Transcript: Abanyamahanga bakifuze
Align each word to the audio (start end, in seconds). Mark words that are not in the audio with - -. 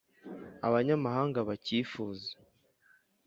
Abanyamahanga 0.67 1.39
bakifuze 1.49 2.29